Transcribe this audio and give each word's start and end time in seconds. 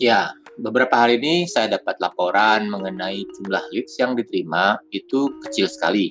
Ya, 0.00 0.32
beberapa 0.56 0.96
hari 0.96 1.20
ini 1.20 1.44
saya 1.44 1.76
dapat 1.76 2.00
laporan 2.00 2.72
mengenai 2.72 3.20
jumlah 3.36 3.60
leads 3.68 4.00
yang 4.00 4.16
diterima 4.16 4.80
itu 4.88 5.28
kecil 5.44 5.68
sekali. 5.68 6.08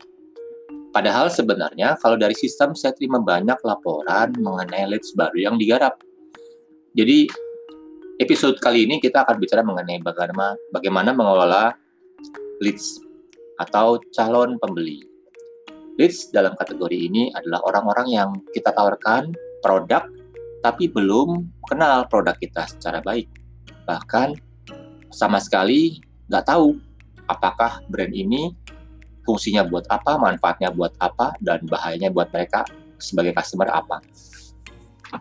Padahal 0.94 1.34
sebenarnya 1.34 1.98
kalau 1.98 2.14
dari 2.14 2.38
sistem 2.38 2.78
saya 2.78 2.94
terima 2.94 3.18
banyak 3.18 3.58
laporan 3.66 4.30
mengenai 4.38 4.86
leads 4.94 5.18
baru 5.18 5.42
yang 5.42 5.56
digarap. 5.58 5.98
Jadi 6.94 7.34
episode 8.22 8.62
kali 8.62 8.86
ini 8.86 9.02
kita 9.02 9.26
akan 9.26 9.42
bicara 9.42 9.66
mengenai 9.66 10.06
bagaimana 10.06 10.54
bagaimana 10.70 11.10
mengelola 11.10 11.74
leads 12.62 13.02
atau 13.58 13.98
calon 14.14 14.62
pembeli. 14.62 15.02
Leads 15.98 16.30
dalam 16.30 16.54
kategori 16.54 17.10
ini 17.10 17.34
adalah 17.34 17.66
orang-orang 17.66 18.08
yang 18.14 18.30
kita 18.54 18.70
tawarkan 18.70 19.34
produk 19.66 20.06
tapi 20.62 20.94
belum 20.94 21.42
kenal 21.66 22.06
produk 22.06 22.38
kita 22.38 22.70
secara 22.70 23.02
baik. 23.02 23.39
Bahkan 23.90 24.38
sama 25.10 25.42
sekali 25.42 25.98
nggak 26.30 26.46
tahu 26.46 26.78
apakah 27.26 27.82
brand 27.90 28.14
ini 28.14 28.54
fungsinya 29.26 29.66
buat 29.66 29.90
apa, 29.90 30.18
manfaatnya 30.22 30.70
buat 30.70 30.94
apa, 31.02 31.34
dan 31.42 31.66
bahayanya 31.66 32.14
buat 32.14 32.30
mereka 32.30 32.66
sebagai 33.02 33.34
customer 33.34 33.70
apa. 33.74 33.98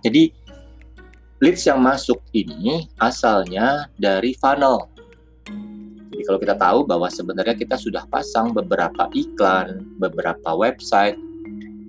Jadi 0.05 0.33
leads 1.41 1.65
yang 1.65 1.81
masuk 1.81 2.21
ini 2.37 2.89
asalnya 3.01 3.89
dari 3.97 4.37
funnel. 4.37 4.89
Jadi 6.13 6.23
kalau 6.25 6.41
kita 6.41 6.57
tahu 6.57 6.79
bahwa 6.85 7.09
sebenarnya 7.09 7.57
kita 7.57 7.77
sudah 7.80 8.05
pasang 8.09 8.53
beberapa 8.53 9.09
iklan, 9.16 9.85
beberapa 9.97 10.51
website, 10.57 11.16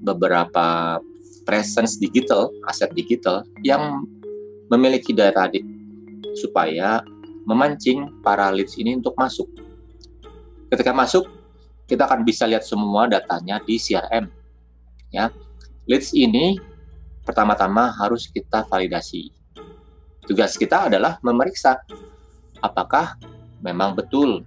beberapa 0.03 0.99
presence 1.43 1.97
digital, 1.97 2.53
aset 2.69 2.93
digital 2.93 3.41
yang 3.65 4.05
memiliki 4.69 5.11
daya 5.15 5.33
tarik 5.33 5.65
supaya 6.37 7.03
memancing 7.47 8.21
para 8.21 8.51
leads 8.53 8.77
ini 8.77 8.97
untuk 8.97 9.15
masuk. 9.17 9.47
Ketika 10.69 10.93
masuk, 10.93 11.25
kita 11.89 12.05
akan 12.05 12.21
bisa 12.21 12.45
lihat 12.45 12.61
semua 12.61 13.09
datanya 13.09 13.57
di 13.63 13.81
CRM. 13.81 14.29
Ya, 15.09 15.33
leads 15.89 16.13
ini 16.13 16.61
pertama-tama 17.25 17.89
harus 17.97 18.29
kita 18.29 18.65
validasi. 18.69 19.33
Tugas 20.29 20.53
kita 20.53 20.91
adalah 20.91 21.17
memeriksa 21.25 21.81
apakah 22.61 23.17
memang 23.65 23.97
betul 23.97 24.45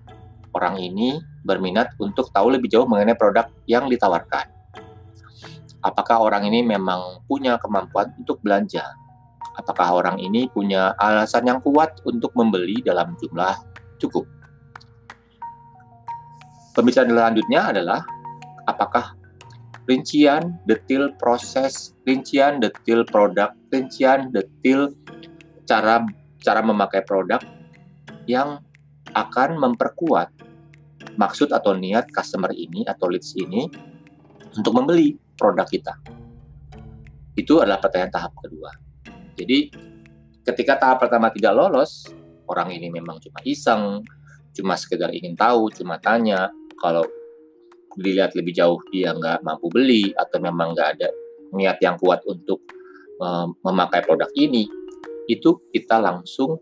orang 0.54 0.78
ini 0.78 1.18
berminat 1.42 1.98
untuk 1.98 2.30
tahu 2.30 2.54
lebih 2.54 2.70
jauh 2.70 2.86
mengenai 2.86 3.18
produk 3.18 3.50
yang 3.66 3.90
ditawarkan 3.90 4.52
apakah 5.82 6.22
orang 6.22 6.46
ini 6.46 6.62
memang 6.62 7.26
punya 7.26 7.58
kemampuan 7.58 8.14
untuk 8.16 8.38
belanja? 8.40 8.86
Apakah 9.62 10.02
orang 10.02 10.18
ini 10.18 10.50
punya 10.50 10.90
alasan 10.98 11.46
yang 11.46 11.62
kuat 11.62 12.02
untuk 12.02 12.34
membeli 12.34 12.82
dalam 12.82 13.14
jumlah 13.22 13.54
cukup? 14.02 14.26
Pembicaraan 16.74 17.14
selanjutnya 17.14 17.70
adalah 17.70 18.00
apakah 18.66 19.14
rincian 19.86 20.58
detail 20.66 21.14
proses, 21.14 21.94
rincian 22.02 22.58
detail 22.58 23.06
produk, 23.06 23.54
rincian 23.70 24.34
detail 24.34 24.90
cara 25.62 26.02
cara 26.42 26.58
memakai 26.58 27.06
produk 27.06 27.38
yang 28.26 28.58
akan 29.14 29.62
memperkuat 29.62 30.34
maksud 31.14 31.54
atau 31.54 31.78
niat 31.78 32.10
customer 32.10 32.50
ini 32.50 32.82
atau 32.88 33.06
leads 33.06 33.36
ini 33.38 33.70
untuk 34.58 34.72
membeli 34.74 35.14
produk 35.38 35.68
kita. 35.68 35.94
Itu 37.38 37.62
adalah 37.62 37.80
pertanyaan 37.80 38.12
tahap 38.12 38.32
kedua. 38.42 38.91
Jadi 39.36 39.72
ketika 40.44 40.76
tahap 40.78 41.04
pertama 41.06 41.32
tidak 41.32 41.54
lolos, 41.56 42.08
orang 42.50 42.74
ini 42.74 42.92
memang 42.92 43.16
cuma 43.22 43.40
iseng, 43.46 44.04
cuma 44.52 44.76
sekedar 44.76 45.12
ingin 45.14 45.36
tahu, 45.38 45.72
cuma 45.72 45.96
tanya. 45.98 46.52
Kalau 46.82 47.06
dilihat 47.94 48.32
lebih 48.34 48.56
jauh 48.56 48.80
dia 48.90 49.12
nggak 49.12 49.44
mampu 49.44 49.68
beli 49.68 50.10
atau 50.16 50.40
memang 50.40 50.72
nggak 50.72 50.88
ada 50.98 51.08
niat 51.52 51.78
yang 51.84 52.00
kuat 52.00 52.24
untuk 52.24 52.58
um, 53.20 53.52
memakai 53.62 54.00
produk 54.02 54.28
ini, 54.34 54.66
itu 55.28 55.60
kita 55.70 56.00
langsung 56.00 56.58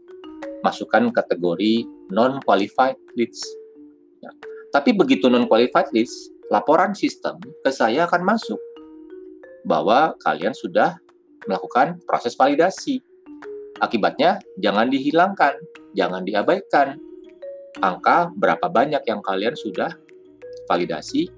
masukkan 0.60 1.08
kategori 1.14 1.86
non 2.12 2.42
qualified 2.44 2.98
leads. 3.16 3.40
Ya. 4.20 4.30
Tapi 4.74 4.92
begitu 4.92 5.32
non 5.32 5.48
qualified 5.48 5.88
leads, 5.94 6.12
laporan 6.52 6.92
sistem 6.92 7.40
ke 7.64 7.70
saya 7.72 8.04
akan 8.04 8.26
masuk 8.26 8.60
bahwa 9.64 10.16
kalian 10.20 10.52
sudah 10.52 10.98
melakukan 11.48 12.00
proses 12.04 12.36
validasi. 12.36 13.00
Akibatnya, 13.80 14.40
jangan 14.60 14.92
dihilangkan, 14.92 15.56
jangan 15.96 16.24
diabaikan. 16.24 17.00
Angka 17.80 18.28
berapa 18.34 18.66
banyak 18.66 19.00
yang 19.06 19.22
kalian 19.22 19.54
sudah 19.56 19.94
validasi 20.66 21.30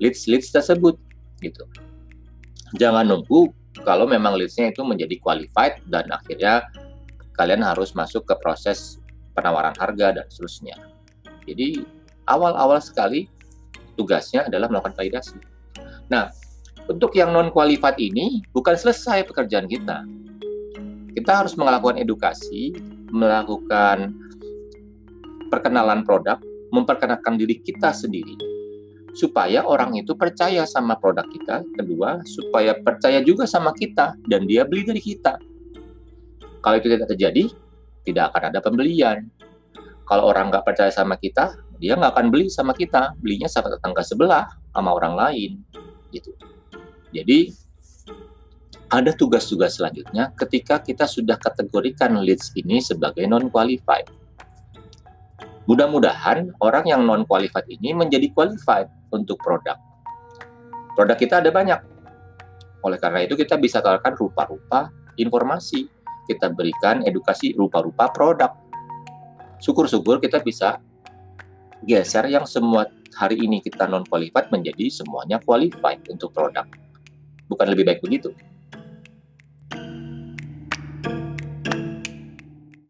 leads-leads 0.00 0.50
tersebut, 0.50 0.96
gitu. 1.44 1.64
Jangan 2.76 3.04
nunggu 3.04 3.52
kalau 3.84 4.08
memang 4.08 4.34
leads-nya 4.36 4.72
itu 4.72 4.82
menjadi 4.82 5.20
qualified 5.20 5.80
dan 5.88 6.08
akhirnya 6.10 6.64
kalian 7.36 7.64
harus 7.64 7.96
masuk 7.96 8.24
ke 8.28 8.34
proses 8.40 9.00
penawaran 9.36 9.76
harga 9.76 10.20
dan 10.20 10.26
seterusnya. 10.28 10.76
Jadi 11.48 11.84
awal-awal 12.28 12.80
sekali 12.82 13.28
tugasnya 13.96 14.48
adalah 14.48 14.68
melakukan 14.68 14.96
validasi. 14.96 15.36
Nah, 16.08 16.32
untuk 16.90 17.14
yang 17.14 17.30
non 17.30 17.54
qualified 17.54 17.96
ini 18.02 18.42
bukan 18.50 18.74
selesai 18.74 19.22
pekerjaan 19.30 19.70
kita. 19.70 20.02
Kita 21.14 21.42
harus 21.42 21.54
melakukan 21.54 22.02
edukasi, 22.02 22.74
melakukan 23.14 24.10
perkenalan 25.50 26.02
produk, 26.02 26.42
memperkenalkan 26.74 27.38
diri 27.38 27.62
kita 27.62 27.94
sendiri 27.94 28.34
supaya 29.10 29.66
orang 29.66 29.98
itu 29.98 30.14
percaya 30.14 30.62
sama 30.66 30.94
produk 30.98 31.26
kita. 31.26 31.66
Kedua, 31.74 32.22
supaya 32.26 32.78
percaya 32.78 33.18
juga 33.22 33.46
sama 33.46 33.74
kita 33.74 34.14
dan 34.26 34.46
dia 34.46 34.62
beli 34.62 34.86
dari 34.86 35.02
kita. 35.02 35.38
Kalau 36.60 36.76
itu 36.78 36.86
tidak 36.92 37.10
terjadi, 37.10 37.50
tidak 38.06 38.24
akan 38.34 38.42
ada 38.54 38.58
pembelian. 38.62 39.26
Kalau 40.06 40.26
orang 40.26 40.50
nggak 40.50 40.66
percaya 40.66 40.90
sama 40.90 41.14
kita, 41.18 41.54
dia 41.78 41.94
nggak 41.94 42.12
akan 42.18 42.26
beli 42.34 42.50
sama 42.50 42.74
kita, 42.74 43.14
belinya 43.18 43.46
sama 43.46 43.70
tetangga 43.70 44.02
sebelah, 44.02 44.46
sama 44.74 44.90
orang 44.90 45.14
lain, 45.14 45.50
gitu. 46.10 46.34
Jadi 47.10 47.50
ada 48.90 49.14
tugas-tugas 49.14 49.78
selanjutnya 49.78 50.34
ketika 50.34 50.82
kita 50.82 51.06
sudah 51.06 51.38
kategorikan 51.38 52.18
leads 52.18 52.50
ini 52.58 52.82
sebagai 52.82 53.22
non-qualified. 53.30 54.10
Mudah-mudahan 55.70 56.50
orang 56.58 56.90
yang 56.90 57.06
non-qualified 57.06 57.70
ini 57.70 57.94
menjadi 57.94 58.26
qualified 58.34 58.90
untuk 59.14 59.38
produk. 59.38 59.78
Produk 60.98 61.14
kita 61.14 61.38
ada 61.38 61.54
banyak. 61.54 61.78
Oleh 62.82 62.98
karena 62.98 63.22
itu 63.22 63.38
kita 63.38 63.54
bisa 63.62 63.78
tawarkan 63.78 64.18
rupa-rupa 64.18 64.90
informasi. 65.14 65.86
Kita 66.26 66.50
berikan 66.50 67.06
edukasi 67.06 67.54
rupa-rupa 67.54 68.10
produk. 68.10 68.50
Syukur-syukur 69.62 70.18
kita 70.18 70.42
bisa 70.42 70.82
geser 71.86 72.26
yang 72.26 72.46
semua 72.46 72.90
hari 73.14 73.38
ini 73.38 73.62
kita 73.62 73.86
non-qualified 73.86 74.50
menjadi 74.50 74.90
semuanya 74.90 75.38
qualified 75.38 76.02
untuk 76.10 76.34
produk. 76.34 76.66
Bukan 77.50 77.66
lebih 77.66 77.84
baik 77.88 78.00
begitu? 78.06 78.30